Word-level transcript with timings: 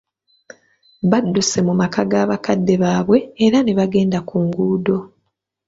Badduse 1.09 1.57
mu 1.67 1.73
maka 1.81 2.01
ga 2.11 2.21
bakadde 2.29 2.73
baabwe, 2.83 3.17
era 3.45 3.57
ne 3.61 3.73
bagenda 3.79 4.19
ku 4.27 4.35
nguudo. 4.45 4.97